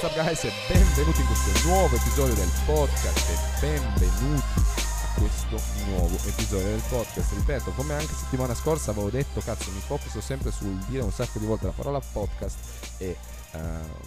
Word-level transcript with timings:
What's 0.00 0.16
up 0.16 0.24
guys 0.24 0.44
e 0.44 0.52
benvenuti 0.68 1.20
in 1.22 1.26
questo 1.26 1.68
nuovo 1.68 1.96
episodio 1.96 2.32
del 2.34 2.48
podcast 2.66 3.28
e 3.30 3.66
benvenuti 3.66 4.44
a 4.54 5.18
questo 5.18 5.60
nuovo 5.86 6.14
episodio 6.24 6.68
del 6.68 6.82
podcast. 6.88 7.32
Ripeto, 7.32 7.72
come 7.72 7.94
anche 7.94 8.14
settimana 8.14 8.54
scorsa 8.54 8.92
avevo 8.92 9.10
detto, 9.10 9.40
cazzo, 9.40 9.72
mi 9.72 9.80
focuso 9.80 10.20
sempre 10.20 10.52
sul 10.52 10.72
dire 10.86 11.02
un 11.02 11.10
sacco 11.10 11.40
di 11.40 11.46
volte 11.46 11.66
la 11.66 11.72
parola 11.72 11.98
podcast 11.98 12.94
e 12.98 13.16
uh, 13.54 13.58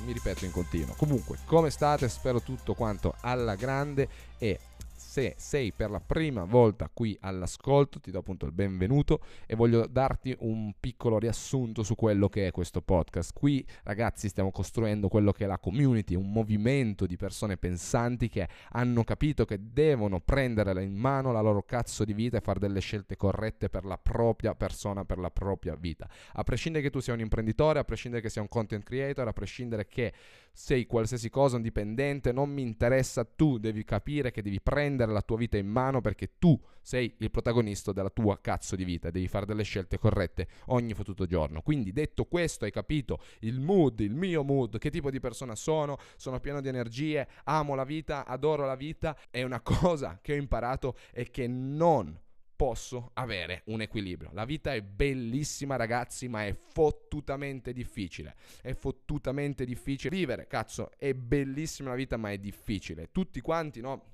mi 0.06 0.14
ripeto 0.14 0.46
in 0.46 0.52
continuo. 0.52 0.96
Comunque, 0.96 1.40
come 1.44 1.70
state? 1.70 2.08
Spero 2.08 2.42
tutto 2.42 2.74
quanto 2.74 3.14
alla 3.20 3.56
grande 3.56 4.08
e 4.38 4.60
se 5.02 5.34
sei 5.38 5.74
per 5.74 5.90
la 5.90 6.00
prima 6.00 6.46
volta 6.46 6.90
qui 6.94 7.18
all'ascolto, 7.20 8.00
ti 8.00 8.12
do 8.12 8.20
appunto 8.20 8.46
il 8.46 8.54
benvenuto 8.54 9.20
e 9.46 9.56
voglio 9.56 9.86
darti 9.86 10.34
un 10.40 10.74
piccolo 10.80 11.18
riassunto 11.18 11.84
su 11.84 11.96
quello 11.96 12.30
che 12.30 12.48
è 12.48 12.52
questo 12.52 12.82
podcast. 12.82 13.34
Qui 13.34 13.66
ragazzi 13.84 14.30
stiamo 14.30 14.52
costruendo 14.52 15.10
quello 15.10 15.34
che 15.34 15.44
è 15.44 15.48
la 15.48 15.58
community, 15.58 16.16
un 16.16 16.32
movimento 16.32 17.06
di 17.06 17.18
persone 17.18 17.58
pensanti 17.58 18.30
che 18.30 18.48
hanno 18.70 19.04
capito 19.04 19.44
che 19.44 19.60
devono 19.60 20.22
prendere 20.22 20.82
in 20.82 20.96
mano 20.96 21.34
la 21.34 21.42
loro 21.42 21.64
cazzo 21.64 22.06
di 22.06 22.14
vita 22.14 22.38
e 22.38 22.42
fare 22.42 22.60
delle 22.60 22.80
scelte 22.80 23.18
corrette 23.18 23.70
per 23.70 23.84
la 23.84 23.98
propria 23.98 24.56
persona, 24.56 25.04
per 25.04 25.18
la 25.18 25.32
propria 25.32 25.76
vita. 25.76 26.08
A 26.34 26.44
prescindere 26.44 26.86
che 26.86 26.90
tu 26.92 27.00
sia 27.00 27.14
un 27.14 27.20
imprenditore, 27.20 27.80
a 27.80 27.84
prescindere 27.84 28.22
che 28.22 28.30
sia 28.30 28.42
un 28.42 28.48
content 28.48 28.84
creator, 28.84 29.28
a 29.28 29.34
prescindere 29.34 29.88
che 29.88 30.14
sei 30.54 30.86
qualsiasi 30.86 31.30
cosa, 31.30 31.56
un 31.56 31.62
dipendente, 31.64 32.32
non 32.32 32.50
mi 32.50 32.62
interessa, 32.62 33.26
tu 33.26 33.58
devi 33.58 33.84
capire 33.84 34.32
che 34.32 34.42
devi 34.42 34.62
prendere 34.62 34.90
la 34.98 35.22
tua 35.22 35.38
vita 35.38 35.58
in 35.58 35.68
mano 35.68 36.02
perché 36.02 36.38
tu 36.38 36.60
sei 36.82 37.16
il 37.20 37.30
protagonista 37.30 37.92
della 37.92 38.10
tua 38.10 38.40
cazzo 38.42 38.76
di 38.76 38.84
vita, 38.84 39.12
devi 39.12 39.28
fare 39.28 39.46
delle 39.46 39.64
scelte 39.64 39.98
corrette 39.98 40.48
ogni 40.68 40.94
fottuto 40.94 41.26
giorno. 41.26 41.62
Quindi 41.62 41.92
detto 41.92 42.26
questo, 42.26 42.66
hai 42.66 42.72
capito 42.72 43.22
il 43.42 43.60
mood, 43.60 44.00
il 44.00 44.16
mio 44.16 44.44
mood, 44.44 44.78
che 44.78 44.90
tipo 44.90 45.12
di 45.12 45.20
persona 45.20 45.56
sono, 45.56 45.98
sono 46.16 46.40
pieno 46.40 46.62
di 46.62 46.68
energie, 46.68 47.28
amo 47.46 47.76
la 47.76 47.84
vita, 47.84 48.26
adoro 48.26 48.66
la 48.66 48.76
vita, 48.76 49.18
è 49.30 49.44
una 49.44 49.62
cosa 49.62 50.20
che 50.22 50.34
ho 50.34 50.38
imparato 50.38 50.96
e 51.12 51.30
che 51.30 51.48
non 51.48 52.20
posso 52.62 53.10
avere 53.16 53.64
un 53.66 53.82
equilibrio. 53.82 54.30
La 54.34 54.46
vita 54.46 54.72
è 54.72 54.84
bellissima, 54.84 55.78
ragazzi, 55.78 56.28
ma 56.28 56.46
è 56.46 56.56
fottutamente 56.56 57.74
difficile. 57.74 58.36
È 58.62 58.74
fottutamente 58.74 59.66
difficile 59.66 60.16
vivere, 60.16 60.46
cazzo, 60.46 60.92
è 60.96 61.16
bellissima 61.16 61.90
la 61.90 61.96
vita, 61.96 62.18
ma 62.18 62.30
è 62.32 62.38
difficile. 62.38 63.10
Tutti 63.12 63.42
quanti, 63.42 63.82
no? 63.82 64.11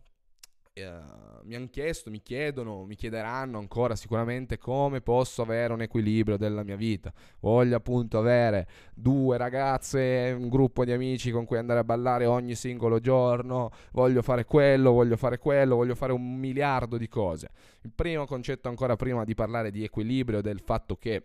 Uh, 0.78 1.46
mi 1.48 1.56
hanno 1.56 1.70
chiesto, 1.72 2.12
mi 2.12 2.22
chiedono, 2.22 2.84
mi 2.84 2.96
chiederanno 2.96 3.58
ancora 3.58 3.96
sicuramente 3.96 4.58
come 4.58 5.02
posso 5.02 5.42
avere 5.42 5.74
un 5.74 5.82
equilibrio 5.82 6.38
della 6.38 6.62
mia 6.62 6.76
vita. 6.76 7.12
Voglio 7.40 7.78
appunto 7.78 8.20
avere 8.20 8.68
due 8.94 9.38
ragazze, 9.38 10.36
un 10.38 10.50
gruppo 10.50 10.86
di 10.86 10.92
amici 10.92 11.32
con 11.32 11.46
cui 11.46 11.58
andare 11.58 11.80
a 11.80 11.84
ballare 11.84 12.26
ogni 12.26 12.54
singolo 12.54 13.00
giorno, 13.00 13.72
voglio 13.92 14.22
fare 14.22 14.46
quello, 14.46 14.92
voglio 14.92 15.16
fare 15.16 15.40
quello, 15.40 15.78
voglio 15.78 15.96
fare 15.96 16.12
un 16.12 16.38
miliardo 16.38 16.98
di 16.98 17.08
cose. 17.08 17.50
Il 17.82 17.94
primo 17.96 18.26
concetto 18.26 18.68
ancora 18.68 18.96
prima 18.96 19.24
di 19.24 19.34
parlare 19.34 19.72
di 19.72 19.84
equilibrio, 19.84 20.42
del 20.42 20.60
fatto 20.60 20.96
che 20.98 21.24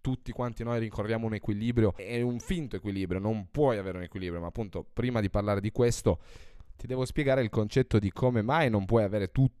tutti 0.00 0.32
quanti 0.32 0.64
noi 0.64 0.80
rincorriamo 0.80 1.26
un 1.26 1.34
equilibrio, 1.34 1.94
è 1.94 2.20
un 2.20 2.38
finto 2.38 2.76
equilibrio, 2.76 3.20
non 3.20 3.48
puoi 3.50 3.78
avere 3.78 3.98
un 3.98 4.02
equilibrio, 4.02 4.40
ma 4.40 4.48
appunto 4.48 4.84
prima 4.92 5.20
di 5.20 5.30
parlare 5.30 5.60
di 5.60 5.70
questo 5.70 6.18
ti 6.80 6.86
devo 6.86 7.04
spiegare 7.04 7.42
il 7.42 7.50
concetto 7.50 7.98
di 7.98 8.10
come 8.10 8.40
mai 8.40 8.70
non 8.70 8.86
puoi 8.86 9.02
avere 9.02 9.30
tutto 9.30 9.59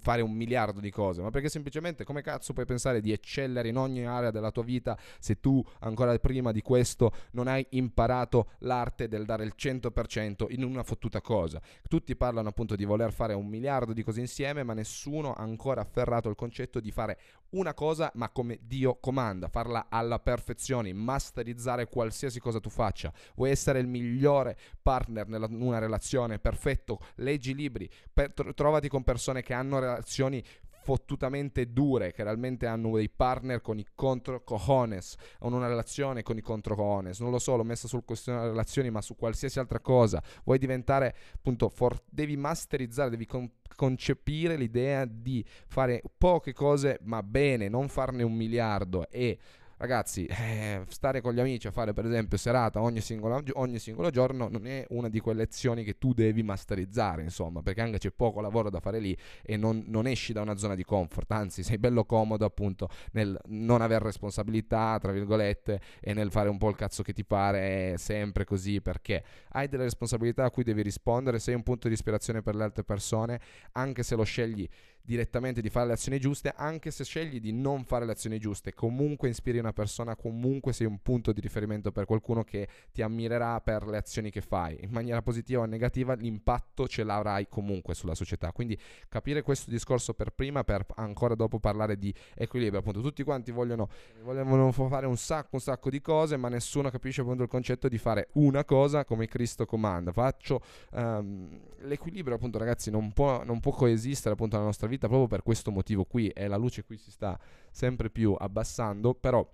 fare 0.00 0.22
un 0.22 0.32
miliardo 0.32 0.80
di 0.80 0.90
cose, 0.90 1.22
ma 1.22 1.30
perché 1.30 1.48
semplicemente 1.48 2.04
come 2.04 2.22
cazzo 2.22 2.52
puoi 2.52 2.66
pensare 2.66 3.00
di 3.00 3.12
eccellere 3.12 3.68
in 3.68 3.76
ogni 3.76 4.04
area 4.06 4.30
della 4.30 4.50
tua 4.50 4.64
vita 4.64 4.98
se 5.18 5.40
tu 5.40 5.64
ancora 5.80 6.16
prima 6.18 6.52
di 6.52 6.62
questo 6.62 7.12
non 7.32 7.48
hai 7.48 7.64
imparato 7.70 8.50
l'arte 8.60 9.08
del 9.08 9.24
dare 9.24 9.44
il 9.44 9.54
100% 9.56 10.46
in 10.50 10.64
una 10.64 10.82
fottuta 10.82 11.20
cosa. 11.20 11.60
Tutti 11.86 12.16
parlano 12.16 12.48
appunto 12.48 12.76
di 12.76 12.84
voler 12.84 13.12
fare 13.12 13.34
un 13.34 13.46
miliardo 13.46 13.92
di 13.92 14.02
cose 14.02 14.20
insieme, 14.20 14.62
ma 14.62 14.74
nessuno 14.74 15.32
ha 15.32 15.42
ancora 15.42 15.80
afferrato 15.80 16.28
il 16.28 16.34
concetto 16.34 16.80
di 16.80 16.90
fare 16.90 17.18
una 17.50 17.72
cosa 17.74 18.10
ma 18.14 18.28
come 18.30 18.58
Dio 18.62 18.98
comanda, 19.00 19.48
farla 19.48 19.86
alla 19.88 20.18
perfezione, 20.18 20.92
masterizzare 20.92 21.86
qualsiasi 21.86 22.40
cosa 22.40 22.60
tu 22.60 22.68
faccia. 22.70 23.12
Vuoi 23.34 23.50
essere 23.50 23.78
il 23.78 23.86
migliore 23.86 24.56
partner 24.82 25.26
in 25.28 25.62
una 25.62 25.78
relazione, 25.78 26.38
perfetto, 26.38 27.00
leggi 27.16 27.54
libri, 27.54 27.88
per, 28.12 28.32
trovati 28.54 28.88
con 28.88 29.02
persone 29.02 29.42
che 29.42 29.54
hanno 29.58 29.78
relazioni 29.78 30.42
fottutamente 30.88 31.70
dure, 31.70 32.12
che 32.12 32.22
realmente 32.22 32.66
hanno 32.66 32.96
dei 32.96 33.10
partner 33.10 33.60
con 33.60 33.78
i 33.78 33.86
contro 33.94 34.42
cojones, 34.42 35.16
hanno 35.40 35.56
una 35.56 35.68
relazione 35.68 36.22
con 36.22 36.38
i 36.38 36.40
contro 36.40 36.74
cojones, 36.74 37.20
non 37.20 37.30
lo 37.30 37.38
so, 37.38 37.56
l'ho 37.56 37.62
messa 37.62 37.86
sul 37.86 38.06
questione 38.06 38.38
delle 38.38 38.52
relazioni, 38.52 38.88
ma 38.88 39.02
su 39.02 39.14
qualsiasi 39.14 39.58
altra 39.58 39.80
cosa, 39.80 40.22
vuoi 40.44 40.56
diventare 40.56 41.14
appunto, 41.34 41.68
for- 41.68 42.02
devi 42.08 42.38
masterizzare, 42.38 43.10
devi 43.10 43.26
con- 43.26 43.50
concepire 43.76 44.56
l'idea 44.56 45.04
di 45.04 45.44
fare 45.66 46.02
poche 46.16 46.54
cose 46.54 46.98
ma 47.02 47.22
bene, 47.22 47.68
non 47.68 47.88
farne 47.88 48.22
un 48.22 48.34
miliardo 48.34 49.10
e 49.10 49.38
ragazzi, 49.78 50.26
eh, 50.26 50.82
stare 50.88 51.20
con 51.20 51.32
gli 51.32 51.40
amici 51.40 51.68
a 51.68 51.70
fare 51.70 51.92
per 51.92 52.04
esempio 52.04 52.36
serata 52.36 52.82
ogni 52.82 53.00
singolo, 53.00 53.42
ogni 53.54 53.78
singolo, 53.78 54.10
giorno 54.10 54.48
non 54.48 54.66
è 54.66 54.84
una 54.90 55.08
di 55.08 55.20
quelle 55.20 55.40
lezioni 55.42 55.84
che 55.84 55.98
tu 55.98 56.12
devi 56.12 56.42
masterizzare, 56.42 57.22
insomma, 57.22 57.62
perché 57.62 57.80
anche 57.80 57.98
c'è 57.98 58.10
poco 58.10 58.40
lavoro 58.40 58.70
da 58.70 58.80
fare 58.80 58.98
lì 58.98 59.16
e 59.42 59.56
non, 59.56 59.84
non 59.86 60.06
esci 60.06 60.32
da 60.32 60.42
una 60.42 60.56
zona 60.56 60.74
di 60.74 60.84
comfort, 60.84 61.30
anzi 61.30 61.62
sei 61.62 61.78
bello 61.78 62.04
comodo 62.04 62.44
appunto 62.44 62.88
nel 63.12 63.38
non 63.46 63.80
avere 63.80 64.04
responsabilità, 64.04 64.98
tra 65.00 65.12
virgolette, 65.12 65.80
e 66.00 66.12
nel 66.12 66.30
fare 66.30 66.48
un 66.48 66.58
po' 66.58 66.68
il 66.68 66.76
cazzo 66.76 67.02
che 67.02 67.12
ti 67.12 67.24
pare 67.24 67.94
sempre 67.98 68.44
così, 68.44 68.80
perché 68.80 69.22
hai 69.50 69.68
delle 69.68 69.84
responsabilità 69.84 70.44
a 70.44 70.50
cui 70.50 70.64
devi 70.64 70.82
rispondere, 70.82 71.38
sei 71.38 71.54
un 71.54 71.62
punto 71.62 71.86
di 71.86 71.94
ispirazione 71.94 72.42
per 72.42 72.56
le 72.56 72.64
altre 72.64 72.82
persone, 72.82 73.40
anche 73.72 74.02
se 74.02 74.16
lo 74.16 74.24
scegli 74.24 74.68
direttamente 75.02 75.62
di 75.62 75.70
fare 75.70 75.86
le 75.86 75.92
azioni 75.94 76.20
giuste, 76.20 76.52
anche 76.54 76.90
se 76.90 77.02
scegli 77.02 77.40
di 77.40 77.52
non 77.52 77.84
fare 77.84 78.04
le 78.04 78.12
azioni 78.12 78.38
giuste, 78.38 78.74
comunque 78.74 79.30
ispiri 79.30 79.58
una 79.58 79.72
persona, 79.72 80.16
comunque 80.16 80.72
sei 80.74 80.86
un 80.86 80.98
punto 81.00 81.32
di 81.32 81.40
riferimento 81.40 81.92
per 81.92 82.04
qualcuno 82.04 82.44
che 82.44 82.68
ti 82.92 83.00
ammirerà 83.00 83.60
per 83.62 83.86
le 83.86 83.96
azioni 83.96 84.30
che 84.30 84.42
fai, 84.42 84.78
in 84.82 84.90
maniera 84.90 85.22
positiva 85.22 85.62
o 85.62 85.64
negativa, 85.64 86.12
l'impatto 86.14 86.86
ce 86.86 87.04
l'avrai 87.04 87.48
comunque 87.48 87.94
sulla 87.94 88.14
società. 88.14 88.52
Quindi 88.52 88.78
capire 89.08 89.40
questo 89.42 89.70
discorso 89.70 90.12
per 90.12 90.30
prima, 90.30 90.62
per 90.62 90.84
ancora 90.96 91.34
dopo 91.34 91.58
parlare 91.58 91.96
di 91.96 92.12
equilibrio, 92.34 92.80
appunto 92.80 93.00
tutti 93.00 93.22
quanti 93.22 93.50
vogliono, 93.50 93.88
vogliono 94.22 94.70
fare 94.72 95.06
un 95.06 95.16
sacco, 95.16 95.50
un 95.52 95.60
sacco 95.60 95.88
di 95.88 96.02
cose, 96.02 96.36
ma 96.36 96.48
nessuno 96.48 96.90
capisce 96.90 97.22
appunto 97.22 97.42
il 97.42 97.48
concetto 97.48 97.88
di 97.88 97.96
fare 97.96 98.28
una 98.34 98.64
cosa 98.64 99.04
come 99.06 99.26
Cristo 99.26 99.64
comanda. 99.64 100.12
Faccio 100.12 100.60
um, 100.92 101.58
l'equilibrio, 101.80 102.36
appunto 102.36 102.58
ragazzi, 102.58 102.90
non 102.90 103.12
può, 103.12 103.42
non 103.44 103.60
può 103.60 103.72
coesistere 103.72 104.34
appunto 104.34 104.56
nella 104.56 104.68
nostra 104.68 104.86
vita 104.86 104.96
vita 104.98 105.06
proprio 105.06 105.28
per 105.28 105.42
questo 105.42 105.70
motivo 105.70 106.04
qui 106.04 106.28
e 106.28 106.48
la 106.48 106.56
luce 106.56 106.84
qui 106.84 106.96
si 106.96 107.12
sta 107.12 107.38
sempre 107.70 108.10
più 108.10 108.34
abbassando, 108.36 109.14
però 109.14 109.46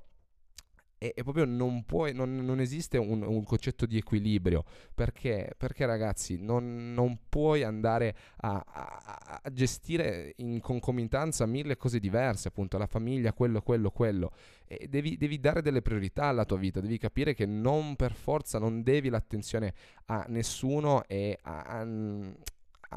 e, 0.96 1.12
e 1.14 1.22
proprio 1.22 1.44
non, 1.44 1.84
puoi, 1.84 2.14
non, 2.14 2.34
non 2.36 2.60
esiste 2.60 2.96
un, 2.96 3.22
un, 3.22 3.44
concetto 3.44 3.84
di 3.84 3.98
equilibrio 3.98 4.64
perché, 4.94 5.52
perché 5.58 5.84
ragazzi 5.84 6.40
non, 6.40 6.94
non 6.94 7.18
puoi 7.28 7.62
andare 7.62 8.14
a, 8.36 8.64
a, 8.66 9.40
a, 9.42 9.50
gestire 9.52 10.32
in 10.36 10.60
concomitanza 10.60 11.44
mille 11.44 11.76
cose 11.76 11.98
diverse 11.98 12.48
appunto 12.48 12.78
la 12.78 12.86
famiglia 12.86 13.34
quello 13.34 13.60
quello 13.60 13.90
quello. 13.90 14.32
E 14.66 14.86
devi, 14.88 15.18
devi 15.18 15.38
dare 15.40 15.60
delle 15.60 15.82
priorità 15.82 16.24
alla 16.24 16.46
tua 16.46 16.56
vita 16.56 16.80
devi 16.80 16.96
capire 16.96 17.34
che 17.34 17.44
non 17.44 17.96
per 17.96 18.12
forza 18.12 18.58
non 18.58 18.82
devi 18.82 19.10
l'attenzione 19.10 19.74
a 20.06 20.24
nessuno 20.28 21.04
e 21.06 21.38
a, 21.42 21.86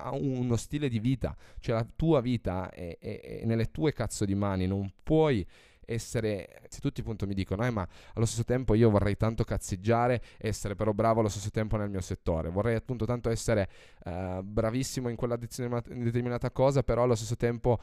ha 0.03 0.13
uno 0.13 0.55
stile 0.55 0.89
di 0.89 0.99
vita, 0.99 1.35
cioè 1.59 1.75
la 1.75 1.87
tua 1.95 2.21
vita 2.21 2.69
è, 2.69 2.97
è, 2.99 3.39
è 3.41 3.45
nelle 3.45 3.71
tue 3.71 3.93
cazzo 3.93 4.25
di 4.25 4.35
mani, 4.35 4.67
non 4.67 4.91
puoi 5.03 5.45
essere, 5.87 6.61
se 6.67 6.79
tutti 6.81 6.99
appunto 6.99 7.25
mi 7.25 7.33
dicono, 7.33 7.65
eh, 7.65 7.69
ma 7.69 7.87
allo 8.13 8.25
stesso 8.25 8.43
tempo 8.43 8.75
io 8.75 8.89
vorrei 8.89 9.15
tanto 9.15 9.43
cazzeggiare, 9.43 10.21
essere 10.37 10.75
però 10.75 10.91
bravo 10.91 11.21
allo 11.21 11.29
stesso 11.29 11.49
tempo 11.49 11.77
nel 11.77 11.89
mio 11.89 12.01
settore, 12.01 12.49
vorrei 12.49 12.75
appunto 12.75 13.05
tanto 13.05 13.29
essere 13.29 13.69
uh, 14.03 14.41
bravissimo 14.43 15.07
in 15.07 15.15
quella 15.15 15.37
determinata 15.37 16.51
cosa, 16.51 16.83
però 16.83 17.03
allo 17.03 17.15
stesso 17.15 17.37
tempo 17.37 17.79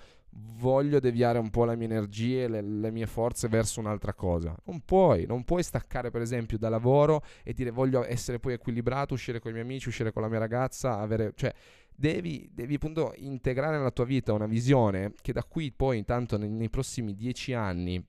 voglio 0.57 1.01
deviare 1.01 1.39
un 1.39 1.49
po' 1.49 1.65
le 1.65 1.77
mie 1.77 1.87
energie, 1.87 2.47
le, 2.47 2.61
le 2.61 2.91
mie 2.91 3.07
forze 3.07 3.49
verso 3.49 3.81
un'altra 3.81 4.13
cosa. 4.13 4.55
Non 4.65 4.81
puoi, 4.85 5.25
non 5.27 5.45
puoi 5.45 5.63
staccare 5.63 6.11
per 6.11 6.21
esempio 6.21 6.59
da 6.59 6.69
lavoro 6.69 7.23
e 7.43 7.55
dire 7.55 7.71
voglio 7.71 8.05
essere 8.05 8.39
poi 8.39 8.53
equilibrato, 8.53 9.15
uscire 9.15 9.41
con 9.41 9.51
i 9.51 9.55
miei 9.55 9.65
amici, 9.65 9.89
uscire 9.89 10.13
con 10.13 10.23
la 10.23 10.29
mia 10.29 10.39
ragazza, 10.39 10.99
avere, 10.99 11.33
cioè 11.37 11.55
devi, 11.95 12.49
devi 12.53 12.75
appunto 12.75 13.13
integrare 13.17 13.77
nella 13.77 13.91
tua 13.91 14.05
vita 14.05 14.33
una 14.33 14.47
visione 14.47 15.13
che 15.21 15.33
da 15.33 15.45
qui 15.45 15.73
poi 15.73 15.99
intanto 15.99 16.37
nei, 16.37 16.51
nei 16.51 16.71
prossimi 16.71 17.15
dieci 17.15 17.53
anni 17.53 18.05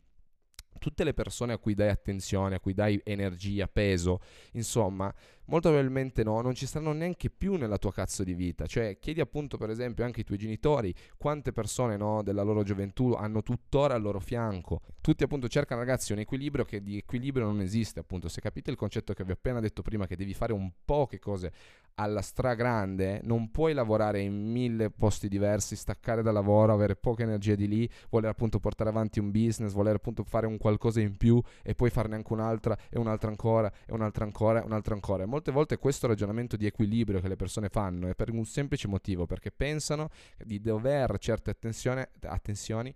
tutte 0.80 1.04
le 1.04 1.14
persone 1.14 1.54
a 1.54 1.58
cui 1.58 1.74
dai 1.74 1.90
attenzione, 1.90 2.56
a 2.56 2.60
cui 2.60 2.74
dai 2.74 3.00
energia, 3.04 3.68
peso, 3.68 4.20
insomma, 4.52 5.12
Molto 5.48 5.70
probabilmente 5.70 6.24
no, 6.24 6.42
non 6.42 6.56
ci 6.56 6.66
saranno 6.66 6.94
neanche 6.94 7.30
più 7.30 7.56
nella 7.56 7.78
tua 7.78 7.94
cazzo 7.94 8.24
di 8.24 8.34
vita. 8.34 8.66
Cioè, 8.66 8.98
chiedi 9.00 9.20
appunto, 9.20 9.58
per 9.58 9.70
esempio, 9.70 10.04
anche 10.04 10.20
ai 10.20 10.26
tuoi 10.26 10.38
genitori 10.38 10.94
quante 11.18 11.52
persone 11.52 11.98
no, 11.98 12.24
della 12.24 12.42
loro 12.42 12.64
gioventù 12.64 13.14
hanno 13.14 13.44
tuttora 13.44 13.94
al 13.94 14.02
loro 14.02 14.20
fianco. 14.20 14.82
Tutti 15.02 15.24
appunto 15.24 15.48
cercano, 15.48 15.82
ragazzi, 15.82 16.14
un 16.14 16.20
equilibrio 16.20 16.66
che 16.66 16.82
di 16.82 16.98
equilibrio 16.98 17.46
non 17.46 17.62
esiste. 17.62 18.00
Appunto, 18.00 18.28
se 18.28 18.42
capite 18.42 18.72
il 18.72 18.78
concetto 18.78 19.14
che 19.14 19.24
vi 19.24 19.32
ho 19.32 19.36
appena 19.36 19.60
detto 19.60 19.82
prima, 19.82 20.08
che 20.08 20.16
devi 20.16 20.34
fare 20.34 20.52
un 20.52 20.72
po' 20.84 21.06
che 21.06 21.20
cose 21.20 21.52
alla 21.96 22.22
stragrande, 22.22 23.22
non 23.24 23.52
puoi 23.52 23.74
lavorare 23.74 24.20
in 24.20 24.52
mille 24.52 24.90
posti 24.90 25.28
diversi, 25.28 25.76
staccare 25.76 26.22
dal 26.22 26.34
lavoro, 26.34 26.74
avere 26.74 26.96
poca 26.96 27.24
energia 27.24 27.56
di 27.56 27.68
lì, 27.68 27.90
voler 28.10 28.32
appunto 28.32 28.60
portare 28.60 28.90
avanti 28.90 29.20
un 29.20 29.32
business, 29.32 29.72
voler 29.72 29.96
appunto 29.96 30.24
fare 30.24 30.46
un 30.46 30.58
qualcosa 30.58 31.00
in 31.00 31.16
più 31.16 31.42
e 31.64 31.74
poi 31.74 31.90
farne 31.90 32.16
anche 32.16 32.34
un'altra 32.34 32.78
e 32.90 32.98
un'altra 32.98 33.30
ancora 33.30 33.72
e 33.86 33.94
un'altra 33.94 34.26
ancora 34.26 34.62
e 34.62 34.66
un'altra 34.66 34.94
ancora. 34.94 35.24
E 35.24 35.26
molte 35.36 35.52
volte 35.52 35.78
questo 35.78 36.08
ragionamento 36.08 36.56
di 36.56 36.66
equilibrio 36.66 37.20
che 37.20 37.28
le 37.28 37.36
persone 37.36 37.68
fanno 37.68 38.08
è 38.08 38.16
per 38.16 38.32
un 38.32 38.46
semplice 38.46 38.88
motivo, 38.88 39.26
perché 39.26 39.52
pensano 39.52 40.10
di 40.38 40.62
dover 40.62 41.18
certe 41.18 41.50
attenzioni, 41.50 42.96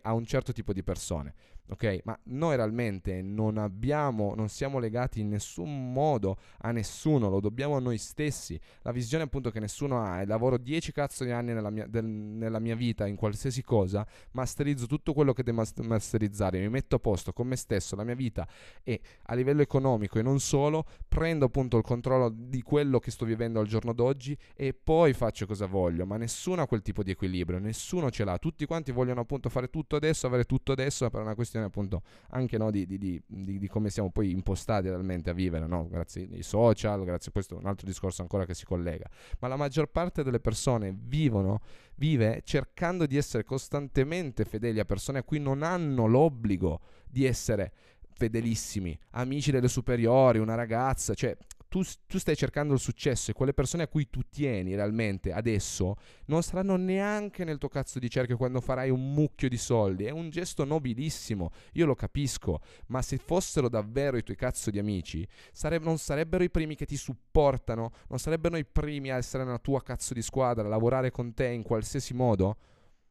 a 0.00 0.12
un 0.12 0.24
certo 0.24 0.52
tipo 0.52 0.72
di 0.72 0.84
persone 0.84 1.34
ok? 1.70 2.00
Ma 2.04 2.18
noi 2.24 2.56
realmente 2.56 3.22
non 3.22 3.56
abbiamo, 3.56 4.34
non 4.34 4.48
siamo 4.48 4.78
legati 4.78 5.20
in 5.20 5.28
nessun 5.28 5.92
modo 5.92 6.36
a 6.58 6.72
nessuno, 6.72 7.28
lo 7.28 7.40
dobbiamo 7.40 7.76
a 7.76 7.80
noi 7.80 7.98
stessi. 7.98 8.58
La 8.82 8.92
visione 8.92 9.24
appunto 9.24 9.50
che 9.50 9.60
nessuno 9.60 10.02
ha 10.02 10.20
è 10.20 10.26
lavoro 10.26 10.58
10 10.58 10.92
cazzo 10.92 11.24
di 11.24 11.30
anni 11.30 11.52
nella 11.52 11.70
mia, 11.70 11.86
del, 11.86 12.04
nella 12.04 12.58
mia 12.58 12.74
vita 12.74 13.06
in 13.06 13.16
qualsiasi 13.16 13.62
cosa, 13.62 14.06
masterizzo 14.32 14.86
tutto 14.86 15.12
quello 15.12 15.32
che 15.32 15.42
devo 15.42 15.64
masterizzare, 15.82 16.58
mi 16.60 16.68
metto 16.68 16.96
a 16.96 16.98
posto 16.98 17.32
con 17.32 17.46
me 17.46 17.56
stesso, 17.56 17.96
la 17.96 18.04
mia 18.04 18.14
vita 18.14 18.46
e 18.82 19.00
a 19.24 19.34
livello 19.34 19.62
economico 19.62 20.18
e 20.18 20.22
non 20.22 20.40
solo, 20.40 20.84
prendo 21.06 21.46
appunto 21.46 21.76
il 21.76 21.84
controllo 21.84 22.30
di 22.34 22.62
quello 22.62 22.98
che 22.98 23.10
sto 23.10 23.24
vivendo 23.24 23.60
al 23.60 23.66
giorno 23.66 23.92
d'oggi 23.92 24.36
e 24.54 24.74
poi 24.74 25.12
faccio 25.12 25.46
cosa 25.46 25.66
voglio, 25.66 26.04
ma 26.04 26.16
nessuno 26.16 26.62
ha 26.62 26.66
quel 26.66 26.82
tipo 26.82 27.02
di 27.02 27.10
equilibrio, 27.10 27.58
nessuno 27.58 28.10
ce 28.10 28.24
l'ha, 28.24 28.38
tutti 28.38 28.66
quanti 28.66 28.90
vogliono 28.90 29.20
appunto 29.20 29.48
fare 29.48 29.68
tutto 29.68 29.96
adesso, 29.96 30.26
avere 30.26 30.44
tutto 30.44 30.72
adesso 30.72 31.08
per 31.10 31.20
una 31.20 31.34
questione 31.34 31.59
appunto 31.64 32.02
anche 32.30 32.58
no, 32.58 32.70
di, 32.70 32.86
di, 32.86 32.98
di, 32.98 33.22
di, 33.26 33.68
come 33.68 33.90
siamo 33.90 34.10
poi 34.10 34.30
impostati 34.30 34.88
realmente 34.88 35.30
a 35.30 35.32
vivere, 35.32 35.66
no? 35.66 35.88
grazie 35.88 36.28
ai 36.32 36.42
social, 36.42 37.04
grazie 37.04 37.30
a 37.30 37.32
questo 37.32 37.56
un 37.56 37.66
altro 37.66 37.86
discorso 37.86 38.22
ancora 38.22 38.44
che 38.44 38.54
si 38.54 38.64
collega, 38.64 39.08
ma 39.38 39.48
la 39.48 39.56
maggior 39.56 39.88
parte 39.88 40.22
delle 40.22 40.40
persone 40.40 40.94
vivono, 40.96 41.60
vive 41.96 42.42
cercando 42.44 43.06
di 43.06 43.16
essere 43.16 43.44
costantemente 43.44 44.44
fedeli 44.44 44.80
a 44.80 44.84
persone 44.84 45.18
a 45.18 45.22
cui 45.22 45.38
non 45.38 45.62
hanno 45.62 46.06
l'obbligo 46.06 46.80
di 47.08 47.24
essere 47.24 47.72
fedelissimi, 48.12 48.98
amici 49.12 49.50
delle 49.50 49.68
superiori, 49.68 50.38
una 50.38 50.54
ragazza, 50.54 51.14
cioè 51.14 51.34
tu, 51.70 51.82
tu, 52.08 52.18
stai 52.18 52.34
cercando 52.34 52.74
il 52.74 52.80
successo 52.80 53.30
e 53.30 53.34
quelle 53.34 53.54
persone 53.54 53.84
a 53.84 53.88
cui 53.88 54.10
tu 54.10 54.22
tieni 54.28 54.74
realmente 54.74 55.32
adesso 55.32 55.94
non 56.26 56.42
saranno 56.42 56.74
neanche 56.74 57.44
nel 57.44 57.58
tuo 57.58 57.68
cazzo 57.68 58.00
di 58.00 58.10
cerchio 58.10 58.36
quando 58.36 58.60
farai 58.60 58.90
un 58.90 59.14
mucchio 59.14 59.48
di 59.48 59.56
soldi. 59.56 60.04
È 60.04 60.10
un 60.10 60.30
gesto 60.30 60.64
nobilissimo, 60.64 61.52
io 61.74 61.86
lo 61.86 61.94
capisco, 61.94 62.60
ma 62.88 63.02
se 63.02 63.18
fossero 63.18 63.68
davvero 63.68 64.16
i 64.16 64.24
tuoi 64.24 64.36
cazzo 64.36 64.70
di 64.70 64.80
amici, 64.80 65.26
sareb- 65.52 65.84
non 65.84 65.96
sarebbero 65.96 66.42
i 66.42 66.50
primi 66.50 66.74
che 66.74 66.86
ti 66.86 66.96
supportano, 66.96 67.92
non 68.08 68.18
sarebbero 68.18 68.56
i 68.56 68.64
primi 68.64 69.12
a 69.12 69.16
essere 69.16 69.44
nella 69.44 69.58
tua 69.58 69.80
cazzo 69.80 70.12
di 70.12 70.22
squadra, 70.22 70.64
a 70.64 70.68
lavorare 70.68 71.12
con 71.12 71.32
te 71.34 71.46
in 71.46 71.62
qualsiasi 71.62 72.14
modo? 72.14 72.56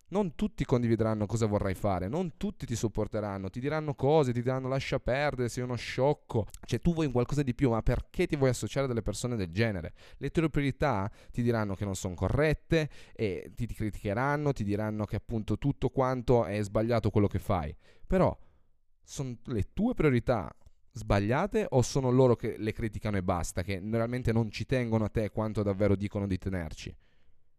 Non 0.10 0.36
tutti 0.36 0.66
condivideranno 0.66 1.26
cosa 1.26 1.46
vorrai 1.46 1.74
fare, 1.74 2.08
non 2.08 2.38
tutti 2.38 2.66
ti 2.66 2.76
supporteranno, 2.76 3.50
ti 3.50 3.60
diranno 3.60 3.94
cose, 3.96 4.34
ti 4.34 4.42
diranno 4.42 4.68
lascia 4.68 5.00
perdere, 5.00 5.50
sei 5.50 5.64
uno 5.64 5.76
sciocco. 5.76 6.48
Cioè 6.66 6.80
tu 6.80 6.94
vuoi 6.94 7.12
qualcosa 7.12 7.44
di 7.44 7.54
più, 7.54 7.70
ma 7.70 7.82
perché 7.82 8.26
ti 8.26 8.36
vuoi 8.36 8.50
associare 8.50 8.86
a 8.86 8.90
delle 8.90 9.02
persone 9.02 9.36
del 9.36 9.52
genere? 9.52 9.94
Le 10.18 10.30
tue 10.30 10.50
priorità 10.50 11.10
ti 11.32 11.42
diranno 11.42 11.76
che 11.76 11.86
non 11.86 11.96
sono 11.96 12.16
corrette 12.16 12.90
e 13.14 13.52
ti, 13.56 13.68
ti 13.68 13.74
criticheranno, 13.74 14.54
ti 14.54 14.64
diranno 14.64 15.06
che 15.06 15.16
appunto 15.16 15.58
tutto 15.58 15.90
quanto 15.90 16.46
è 16.46 16.62
sbagliato 16.62 17.10
quello 17.10 17.28
che 17.28 17.40
fai. 17.40 17.76
Però 18.06 18.38
sono 19.04 19.38
le 19.46 19.74
tue 19.74 19.94
priorità 19.94 20.54
sbagliate 20.92 21.68
o 21.70 21.82
sono 21.82 22.10
loro 22.10 22.36
che 22.36 22.56
le 22.58 22.74
criticano 22.74 23.18
e 23.18 23.24
basta, 23.24 23.62
che 23.62 23.80
realmente 23.84 24.32
non 24.32 24.50
ci 24.50 24.66
tengono 24.66 25.06
a 25.06 25.10
te 25.10 25.30
quanto 25.30 25.64
davvero 25.64 25.96
dicono 25.96 26.28
di 26.28 26.38
tenerci? 26.38 26.96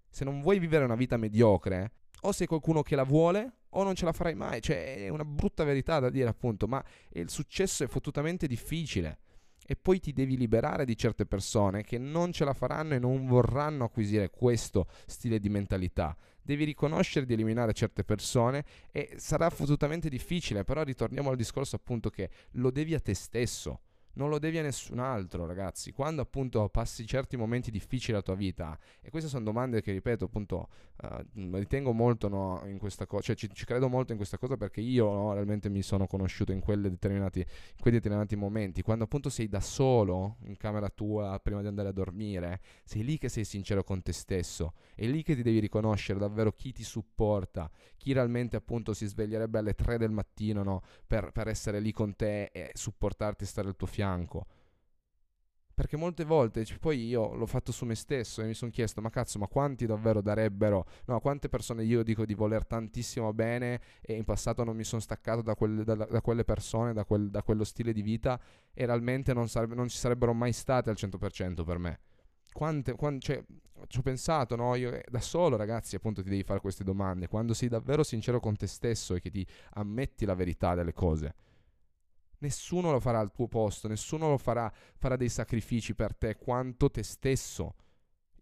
Se 0.09 0.25
non 0.25 0.41
vuoi 0.41 0.59
vivere 0.59 0.85
una 0.85 0.97
vita 0.97 1.17
mediocre, 1.17 1.93
o 2.23 2.33
sei 2.33 2.47
qualcuno 2.47 2.83
che 2.83 2.97
la 2.97 3.05
vuole 3.05 3.53
o 3.71 3.83
non 3.83 3.95
ce 3.95 4.05
la 4.05 4.13
farai 4.13 4.35
mai. 4.35 4.61
Cioè, 4.61 5.05
è 5.05 5.09
una 5.09 5.25
brutta 5.25 5.65
verità 5.65 5.99
da 5.99 6.11
dire, 6.11 6.29
appunto, 6.29 6.67
ma 6.67 6.83
il 7.11 7.31
successo 7.31 7.85
è 7.85 7.87
fottutamente 7.87 8.47
difficile. 8.47 9.19
E 9.67 9.77
poi 9.77 10.01
ti 10.01 10.13
devi 10.13 10.37
liberare 10.37 10.85
di 10.85 10.97
certe 10.97 11.27
persone 11.27 11.85
che 11.85 11.97
non 11.97 12.33
ce 12.33 12.45
la 12.45 12.55
faranno 12.55 12.95
e 12.95 12.99
non 12.99 13.27
vorranno 13.27 13.85
acquisire 13.85 14.29
questo 14.31 14.89
stile 15.07 15.39
di 15.39 15.49
mentalità. 15.49 16.17
Devi 16.43 16.65
riconoscere 16.65 17.25
di 17.25 17.35
eliminare 17.35 17.73
certe 17.73 18.03
persone 18.03 18.65
e 18.91 19.13
sarà 19.17 19.49
fottutamente 19.49 20.09
difficile, 20.09 20.65
però 20.65 20.83
ritorniamo 20.83 21.31
al 21.31 21.37
discorso 21.37 21.77
appunto 21.77 22.11
che 22.11 22.31
lo 22.53 22.73
devi 22.73 22.95
a 22.95 23.01
te 23.01 23.15
stesso 23.15 23.83
non 24.15 24.29
lo 24.29 24.39
devi 24.39 24.59
a 24.59 24.63
nessun 24.63 24.99
altro, 24.99 25.47
ragazzi. 25.47 25.93
Quando 25.93 26.23
appunto 26.23 26.69
passi 26.69 27.07
certi 27.07 27.37
momenti 27.37 27.71
difficili 27.71 28.13
della 28.13 28.23
tua 28.23 28.35
vita, 28.35 28.79
e 29.01 29.11
queste 29.11 29.29
sono 29.29 29.45
domande 29.45 29.81
che, 29.83 29.93
ripeto, 29.93 30.25
appunto, 30.25 30.69
uh, 31.03 31.57
ritengo 31.57 31.93
molto 31.93 32.29
no, 32.29 32.63
in 32.67 32.79
questa 32.79 33.07
cosa, 33.07 33.23
cioè 33.23 33.37
ci, 33.37 33.49
ci, 33.53 33.65
credo 33.65 33.89
molto 33.89 34.13
in 34.13 34.19
questa 34.19 34.39
cosa 34.39 34.57
perché 34.57 34.81
io 34.81 35.11
no, 35.13 35.33
realmente 35.33 35.69
mi 35.69 35.83
sono 35.83 36.07
conosciuto 36.07 36.51
in, 36.53 36.59
in, 36.59 36.65
quei 36.65 37.93
determinati 37.93 38.37
momenti. 38.37 38.83
Quando 38.83 39.05
appunto 39.05 39.29
sei 39.29 39.49
da 39.49 39.61
solo 39.61 40.37
in 40.45 40.57
camera 40.57 40.89
tua 40.89 41.39
prima 41.43 41.61
di 41.61 41.69
andare 41.69 41.89
a 41.89 41.93
dormire, 41.93 42.61
sei 42.85 43.05
lì 43.05 43.19
che 43.19 43.29
sei 43.29 43.45
sincero 43.45 43.85
con 43.85 44.03
te 44.03 44.13
stesso, 44.13 44.75
è 44.95 45.07
lì 45.07 45.23
che 45.23 45.35
ti 45.35 45.43
devi 45.43 45.61
riconoscere 45.61 46.19
davvero 46.19 46.53
chi 46.53 46.73
ti 46.73 46.83
supporta, 46.83 47.71
chi 47.97 48.13
realmente 48.13 48.57
appunto 48.57 48.93
si 48.93 49.07
sveglierebbe 49.07 49.59
alle 49.59 49.75
3 49.75 49.99
del 49.99 50.11
mattino 50.11 50.63
no, 50.63 50.83
per, 51.07 51.31
per 51.33 51.49
essere 51.49 51.81
lì 51.81 51.93
con 51.93 52.17
te 52.17 52.45
e 52.53 52.71
supportarti 52.75 53.45
e 53.45 53.47
stare 53.47 53.69
al 53.69 53.77
tuo 53.77 53.87
fianco 53.87 54.00
fianco. 54.01 54.47
Perché 55.75 55.97
molte 55.97 56.25
volte, 56.25 56.63
cioè, 56.65 56.79
poi 56.79 57.07
io 57.07 57.35
l'ho 57.35 57.47
fatto 57.47 57.73
su 57.73 57.87
me 57.87 57.95
stesso 57.95 58.43
e 58.43 58.47
mi 58.47 58.53
sono 58.53 58.71
chiesto, 58.71 59.01
ma 59.01 59.09
cazzo, 59.09 59.39
ma 59.39 59.47
quanti 59.47 59.87
davvero 59.87 60.21
darebbero? 60.21 60.87
No, 61.07 61.21
quante 61.21 61.49
persone 61.49 61.85
io 61.85 62.03
dico 62.03 62.27
di 62.27 62.35
voler 62.35 62.67
tantissimo 62.67 63.33
bene 63.33 63.81
e 64.03 64.15
in 64.15 64.25
passato 64.25 64.63
non 64.63 64.77
mi 64.77 64.85
sono 64.85 65.01
staccato 65.01 65.41
da, 65.41 65.55
quelle, 65.55 65.85
da, 65.85 65.95
da 65.95 66.21
quelle 66.21 66.45
persone, 66.45 66.93
da, 66.93 67.05
quel, 67.05 67.31
da, 67.31 67.43
quello 67.43 67.65
stile 67.65 67.95
di 67.95 68.03
vita 68.03 68.39
e 68.75 68.85
realmente 68.85 69.33
non, 69.33 69.49
sareb- 69.49 69.73
non, 69.73 69.89
ci 69.89 69.97
sarebbero 69.97 70.35
mai 70.35 70.53
state 70.53 70.91
al 70.91 70.97
100% 70.99 71.65
per 71.65 71.79
me. 71.79 72.01
Quante, 72.53 72.95
quante, 72.95 73.21
cioè, 73.25 73.45
ci 73.87 73.99
ho 74.01 74.03
pensato, 74.03 74.57
no? 74.57 74.75
Io 74.75 74.93
eh, 74.93 75.05
da 75.09 75.21
solo, 75.21 75.57
ragazzi, 75.57 75.97
appunto 75.97 76.23
ti 76.23 76.29
devi 76.29 76.43
fare 76.43 76.61
queste 76.61 76.85
domande. 76.85 77.27
Quando 77.27 77.55
sei 77.55 77.69
davvero 77.69 78.03
sincero 78.03 78.39
con 78.39 78.55
te 78.55 78.67
stesso 78.67 79.15
e 79.15 79.21
che 79.21 79.31
ti 79.31 79.47
ammetti 79.75 80.27
la 80.27 80.35
verità 80.35 80.75
delle 80.75 80.93
cose 80.93 81.35
Nessuno 82.41 82.91
lo 82.91 83.01
farà 83.01 83.19
al 83.19 83.33
tuo 83.33 83.49
posto, 83.49 83.89
nessuno 83.89 84.29
lo 84.29 84.39
farà, 84.39 84.73
farà 84.97 85.17
dei 85.17 85.29
sacrifici 85.29 85.95
per 85.95 86.15
te 86.15 86.37
quanto 86.37 86.91
te 86.91 87.03
stesso 87.03 87.75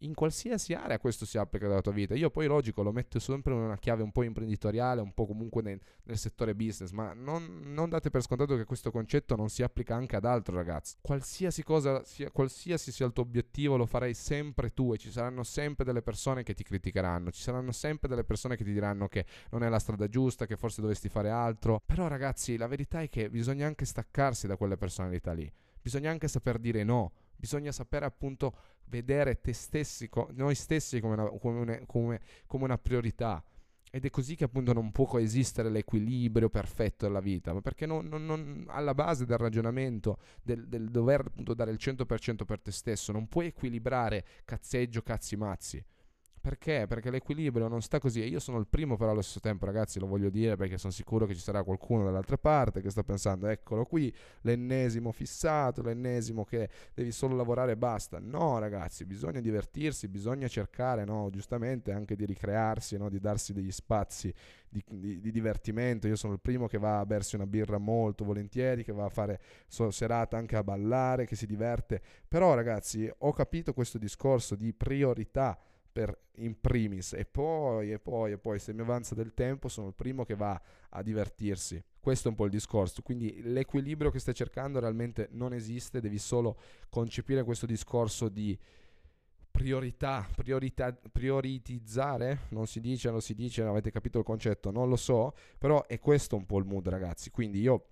in 0.01 0.15
qualsiasi 0.15 0.75
area 0.75 0.99
questo 0.99 1.25
si 1.25 1.39
applica 1.39 1.67
nella 1.67 1.81
tua 1.81 1.93
vita. 1.93 2.15
Io 2.15 2.31
poi 2.31 2.47
logico 2.47 2.83
lo 2.83 2.93
metto 2.93 3.19
sempre 3.19 3.53
in 3.53 3.61
una 3.61 3.79
chiave 3.79 4.03
un 4.03 4.13
po' 4.13 4.23
imprenditoriale, 4.23 5.01
un 5.01 5.13
po' 5.13 5.27
comunque 5.27 5.63
nel, 5.63 5.81
nel 6.05 6.19
settore 6.19 6.55
business, 6.55 6.91
ma 6.91 7.13
non, 7.13 7.61
non, 7.65 7.89
date 7.89 8.11
per 8.11 8.23
scontato 8.23 8.57
che 8.57 8.65
questo 8.65 8.91
concetto 8.91 9.35
non 9.37 9.49
si 9.49 9.63
applica 9.63 9.95
anche 9.95 10.17
ad 10.17 10.25
altro, 10.25 10.55
ragazzi. 10.55 10.97
Qualsiasi 11.01 11.63
cosa, 11.63 12.05
sia, 12.05 12.31
qualsiasi 12.31 12.93
sia 12.93 13.07
il 13.07 13.13
tuo 13.13 13.23
obiettivo, 13.25 13.77
lo 13.77 13.87
farai 13.87 14.15
sempre 14.15 14.73
tu 14.73 14.93
e 14.93 14.99
ci 14.99 15.11
saranno 15.11 15.43
sempre 15.43 15.85
delle 15.85 16.03
persone 16.03 16.43
che 16.43 16.55
ti 16.55 16.63
criticheranno, 16.63 17.31
ci 17.31 17.41
saranno 17.41 17.73
sempre 17.73 18.09
delle 18.09 18.25
persone 18.25 18.57
che 18.57 18.65
ti 18.65 18.73
diranno 18.73 19.09
che 19.09 19.25
non 19.51 19.63
è 19.63 19.69
la 19.69 19.79
strada 19.79 20.09
giusta, 20.09 20.47
che 20.47 20.57
forse 20.57 20.81
dovresti 20.81 21.09
fare 21.09 21.31
altro. 21.31 21.83
Però, 21.85 22.07
ragazzi, 22.07 22.57
la 22.57 22.67
verità 22.67 23.01
è 23.01 23.09
che 23.09 23.31
bisogna 23.31 23.67
anche 23.67 23.85
staccarsi 23.85 24.47
da 24.47 24.57
quelle 24.57 24.77
personalità 24.77 25.33
lì. 25.33 25.51
Bisogna 25.81 26.11
anche 26.11 26.29
saper 26.29 26.59
dire 26.59 26.85
no 26.85 27.13
Bisogna 27.39 27.71
sapere 27.71 28.05
appunto 28.05 28.57
vedere 28.87 29.41
te 29.41 29.53
stessi, 29.53 30.11
noi 30.33 30.57
stessi 30.57 30.99
come 31.01 31.15
una, 31.15 31.29
come 31.31 31.61
una, 31.61 31.81
come, 31.87 32.21
come 32.47 32.65
una 32.65 32.79
priorità. 32.79 33.43
Ed 33.91 34.05
è 34.05 34.11
così 34.11 34.35
che 34.35 34.45
appunto 34.45 34.73
non 34.73 34.91
può 34.91 35.07
coesistere 35.07 35.71
l'equilibrio 35.71 36.51
perfetto 36.51 37.07
della 37.07 37.21
vita, 37.21 37.55
ma 37.55 37.61
perché 37.63 37.87
non, 37.87 38.07
non, 38.07 38.27
non, 38.27 38.67
alla 38.69 38.93
base 38.93 39.25
del 39.25 39.39
ragionamento, 39.39 40.19
del, 40.43 40.69
del, 40.69 40.91
dover 40.91 41.21
appunto 41.21 41.55
dare 41.55 41.71
il 41.71 41.79
100% 41.81 42.45
per 42.45 42.61
te 42.61 42.71
stesso, 42.71 43.13
non 43.13 43.29
puoi 43.29 43.47
equilibrare 43.47 44.25
cazzeggio, 44.45 45.01
cazzi 45.01 45.37
mazzi. 45.37 45.83
Perché? 46.41 46.87
Perché 46.89 47.11
l'equilibrio 47.11 47.69
non 47.69 47.83
sta 47.83 47.99
così. 47.99 48.23
E 48.23 48.27
io 48.27 48.41
sono 48.41 48.59
il 48.59 48.67
primo, 48.67 48.97
però 48.97 49.11
allo 49.11 49.23
stesso 49.23 49.41
tempo, 49.41 49.67
ragazzi, 49.67 49.99
lo 49.99 50.07
voglio 50.07 50.31
dire 50.31 50.57
perché 50.57 50.79
sono 50.79 50.93
sicuro 50.93 51.27
che 51.27 51.35
ci 51.35 51.41
sarà 51.41 51.63
qualcuno 51.63 52.05
dall'altra 52.05 52.39
parte 52.39 52.81
che 52.81 52.91
sta 52.91 53.03
pensando: 53.03 53.47
eccolo 53.49 53.85
qui, 53.85 54.15
l'ennesimo 54.43 55.13
fissato, 55.13 55.83
l'ennesimo 55.83 56.45
che 56.45 56.69
devi 56.95 57.13
solo 57.13 57.37
lavorare 57.37 57.73
e 57.73 57.77
basta. 57.77 58.19
No, 58.21 58.59
ragazzi, 58.59 59.05
bisogna 59.05 59.41
divertirsi, 59.41 60.09
bisogna 60.09 60.49
cercare, 60.49 61.05
no, 61.05 61.29
giustamente 61.31 61.93
anche 61.93 62.17
di 62.17 62.25
ricrearsi, 62.25 62.97
no, 62.97 63.09
di 63.09 63.19
darsi 63.19 63.53
degli 63.53 63.73
spazi 63.73 64.33
di, 64.69 64.83
di, 64.87 65.21
di, 65.21 65.31
divertimento. 65.31 66.07
Io 66.07 66.17
sono 66.17 66.35
il 66.35 66.41
primo 66.41 66.67
che 66.67 66.79
va 66.79 67.01
a 67.01 67.07
bersi 67.07 67.37
una 67.37 67.47
birra 67.47 67.79
molto 67.79 68.25
volentieri, 68.25 68.85
che 68.85 68.93
va 68.93 69.07
a 69.07 69.09
fare 69.09 69.41
so, 69.67 69.91
serata 69.91 70.37
anche 70.37 70.57
a 70.57 70.63
ballare, 70.63 71.27
che 71.27 71.37
si 71.37 71.47
diverte. 71.47 72.01
Però, 72.27 72.55
ragazzi, 72.55 73.11
ho 73.19 73.33
capito 73.33 73.73
questo 73.73 73.99
discorso 73.99 74.55
di 74.55 74.73
priorità 74.73 75.59
per 75.99 76.17
in 76.37 76.61
primis. 76.61 77.13
E 77.15 77.25
poi 77.25 77.91
e 77.91 77.99
poi 77.99 78.31
e 78.31 78.39
poi 78.39 78.61
se 78.61 78.73
mi 78.73 78.83
avanza 78.83 79.17
del 79.17 79.35
tempo 79.35 79.67
sono 79.67 79.89
il 79.89 79.95
primo 79.95 80.25
che 80.25 80.37
va 80.37 80.61
a 80.91 81.03
divertirsi. 81.03 81.83
Questo 81.99 82.29
è 82.29 82.31
un 82.31 82.37
po' 82.37 82.45
il 82.45 82.53
discorso. 82.53 83.03
Quindi 83.03 83.41
l'equilibrio 83.43 84.13
che 84.13 84.21
stai 84.21 84.35
cercando 84.35 84.79
realmente 84.79 85.29
non 85.33 85.53
esiste 85.53 86.01
devi 86.01 86.19
solo 86.19 86.57
concepire 86.89 87.43
questo 87.43 87.67
discorso 87.67 88.29
di 88.29 88.57
priorità, 89.51 90.25
priorità 90.37 90.97
prioritizzare? 91.11 92.43
Non 92.51 92.69
si 92.69 92.79
dice, 92.79 93.11
non 93.11 93.21
si 93.21 93.35
dice, 93.35 93.65
avete 93.65 93.91
capito 93.91 94.19
il 94.19 94.25
concetto, 94.25 94.71
non 94.71 94.89
lo 94.89 94.95
so, 94.95 95.35
però 95.59 95.85
è 95.87 95.99
questo 95.99 96.37
un 96.37 96.47
po' 96.47 96.59
il 96.59 96.65
mood 96.65 96.87
ragazzi, 96.87 97.31
quindi 97.33 97.61
io 97.61 97.87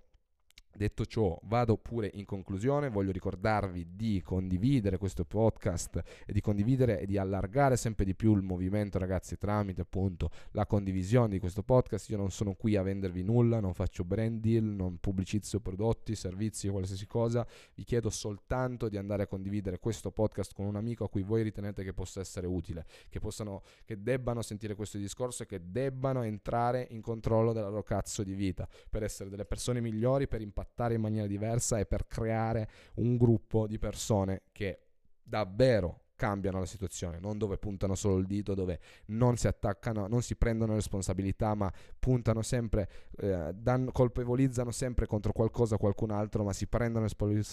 Detto 0.77 1.07
ciò, 1.07 1.35
vado 1.45 1.75
pure 1.75 2.11
in 2.13 2.25
conclusione, 2.25 2.91
voglio 2.91 3.11
ricordarvi 3.11 3.95
di 3.95 4.21
condividere 4.23 4.99
questo 4.99 5.25
podcast 5.25 6.03
e 6.23 6.31
di 6.31 6.39
condividere 6.39 6.99
e 6.99 7.07
di 7.07 7.17
allargare 7.17 7.75
sempre 7.75 8.05
di 8.05 8.13
più 8.13 8.35
il 8.35 8.43
movimento, 8.43 8.99
ragazzi, 8.99 9.39
tramite 9.39 9.81
appunto 9.81 10.29
la 10.51 10.67
condivisione 10.67 11.29
di 11.29 11.39
questo 11.39 11.63
podcast. 11.63 12.09
Io 12.09 12.17
non 12.17 12.29
sono 12.29 12.53
qui 12.53 12.75
a 12.75 12.83
vendervi 12.83 13.23
nulla, 13.23 13.59
non 13.59 13.73
faccio 13.73 14.03
brand 14.03 14.39
deal, 14.39 14.65
non 14.65 14.99
pubblicizzo 14.99 15.61
prodotti, 15.61 16.13
servizi 16.13 16.67
qualsiasi 16.67 17.07
cosa. 17.07 17.43
Vi 17.73 17.83
chiedo 17.83 18.11
soltanto 18.11 18.87
di 18.87 18.97
andare 18.97 19.23
a 19.23 19.27
condividere 19.27 19.79
questo 19.79 20.11
podcast 20.11 20.53
con 20.53 20.67
un 20.67 20.75
amico 20.75 21.05
a 21.05 21.09
cui 21.09 21.23
voi 21.23 21.41
ritenete 21.41 21.83
che 21.83 21.93
possa 21.93 22.19
essere 22.19 22.45
utile, 22.45 22.85
che 23.09 23.17
possano 23.17 23.63
che 23.83 24.03
debbano 24.03 24.43
sentire 24.43 24.75
questo 24.75 24.99
discorso 24.99 25.41
e 25.41 25.47
che 25.47 25.59
debbano 25.71 26.21
entrare 26.21 26.85
in 26.91 27.01
controllo 27.01 27.51
della 27.51 27.69
loro 27.69 27.81
cazzo 27.81 28.21
di 28.21 28.35
vita 28.35 28.69
per 28.91 29.01
essere 29.01 29.31
delle 29.31 29.45
persone 29.45 29.81
migliori, 29.81 30.27
per 30.27 30.41
impattare 30.41 30.65
trattare 30.67 30.95
in 30.95 31.01
maniera 31.01 31.27
diversa 31.27 31.79
e 31.79 31.85
per 31.85 32.07
creare 32.07 32.69
un 32.95 33.17
gruppo 33.17 33.67
di 33.67 33.79
persone 33.79 34.43
che 34.51 34.79
davvero 35.23 36.01
cambiano 36.15 36.57
la 36.57 36.65
situazione, 36.65 37.19
non 37.19 37.37
dove 37.37 37.59
puntano 37.59 37.93
solo 37.93 38.17
il 38.17 38.25
dito, 38.25 38.55
dove 38.55 38.79
non 39.07 39.37
si 39.37 39.45
attaccano, 39.45 40.07
non 40.07 40.23
si 40.23 40.35
prendono 40.35 40.73
responsabilità, 40.73 41.53
ma 41.53 41.71
puntano 41.99 42.41
sempre, 42.41 42.89
eh, 43.17 43.53
dan, 43.53 43.89
colpevolizzano 43.91 44.71
sempre 44.71 45.05
contro 45.05 45.31
qualcosa 45.31 45.77
qualcun 45.77 46.09
altro, 46.09 46.43
ma 46.43 46.53
si 46.53 46.65
prendono 46.65 47.05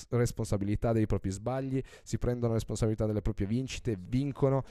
responsabilità 0.09 0.92
dei 0.92 1.04
propri 1.04 1.30
sbagli, 1.30 1.83
si 2.02 2.16
prendono 2.16 2.54
responsabilità 2.54 3.04
delle 3.04 3.21
proprie 3.21 3.47
vincite, 3.47 3.99
vincono 4.00 4.64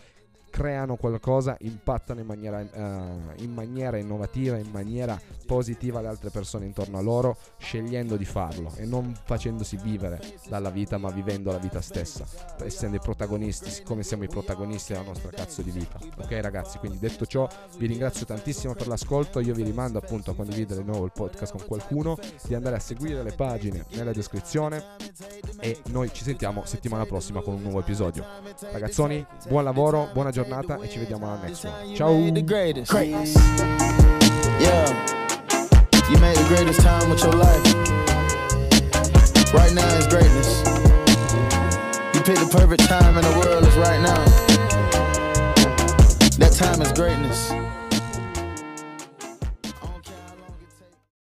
creano 0.54 0.98
qualcosa, 0.98 1.58
impattano 1.62 2.20
in 2.20 2.28
maniera, 2.28 2.60
uh, 2.60 3.42
in 3.42 3.52
maniera 3.52 3.98
innovativa, 3.98 4.56
in 4.56 4.70
maniera 4.70 5.20
positiva 5.48 6.00
le 6.00 6.10
altre 6.10 6.30
persone 6.30 6.66
intorno 6.66 7.00
a 7.00 7.02
loro, 7.02 7.36
scegliendo 7.58 8.18
di 8.18 8.24
farlo 8.24 8.72
e 8.76 8.86
non 8.86 9.18
facendosi 9.24 9.78
vivere 9.78 10.22
dalla 10.48 10.70
vita, 10.70 11.00
ma 11.00 11.10
vivendo 11.10 11.52
la 11.52 11.58
vita 11.58 11.82
stessa, 11.82 12.24
essendo 12.64 12.98
i 12.98 13.00
protagonisti, 13.00 13.68
siccome 13.72 14.04
siamo 14.04 14.26
i 14.26 14.28
protagonisti 14.28 14.94
della 14.94 15.06
nostra 15.06 15.32
cazzo 15.32 15.64
di 15.64 15.72
vita. 15.72 15.98
Ok 16.18 16.32
ragazzi, 16.40 16.78
quindi 16.78 17.00
detto 17.00 17.26
ciò, 17.26 17.50
vi 17.78 17.88
ringrazio 17.88 18.28
tantissimo 18.28 18.76
per 18.76 18.88
l'ascolto, 18.88 19.40
io 19.40 19.56
vi 19.56 19.64
rimando 19.64 19.98
appunto 19.98 20.30
a 20.30 20.36
condividere 20.36 20.84
di 20.84 20.88
nuovo 20.88 21.06
il 21.06 21.14
podcast 21.16 21.54
con 21.54 21.66
qualcuno, 21.66 22.16
di 22.46 22.54
andare 22.54 22.76
a 22.76 22.80
seguire 22.80 23.24
le 23.24 23.32
pagine 23.32 23.86
nella 23.94 24.12
descrizione 24.12 24.84
e 25.60 25.82
noi 25.88 26.14
ci 26.14 26.24
sentiamo 26.24 26.64
settimana 26.66 27.08
prossima 27.08 27.42
con 27.42 27.56
un 27.56 27.64
nuovo 27.64 27.80
episodio. 27.80 28.24
Ragazzoni, 28.72 29.26
buon 29.48 29.64
lavoro, 29.64 30.10
buona 30.14 30.30
giornata 30.30 30.42
giornata 30.44 30.78
e 30.82 30.90
ci 30.90 31.00
vediamo 31.00 31.26
alla 31.26 31.40
next 31.42 31.64
one. 31.64 31.96
Ciao! 31.96 32.12
You 36.10 36.20
made 36.20 36.36
the 36.36 36.46
greatest 36.48 36.82
time 36.82 37.10
with 37.10 37.24
your 37.24 37.34
life. 37.34 37.64
Right 39.54 39.74
now 39.74 39.98
is 39.98 40.08
greatness. 40.08 40.62
You 42.14 42.22
picked 42.22 42.40
the 42.40 42.50
perfect 42.52 42.88
time 42.88 43.18
in 43.18 43.24
the 43.24 43.40
world 43.40 43.66
is 43.66 43.76
right 43.78 44.02
now. 44.02 44.24
That 46.38 46.52
time 46.54 46.82
is 46.82 46.92
greatness. 46.92 47.63